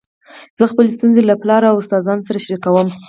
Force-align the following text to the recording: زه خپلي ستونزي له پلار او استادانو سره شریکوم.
زه 0.57 0.63
خپلي 0.71 0.89
ستونزي 0.97 1.21
له 1.25 1.35
پلار 1.41 1.61
او 1.69 1.75
استادانو 1.81 2.25
سره 2.27 2.43
شریکوم. 2.45 2.87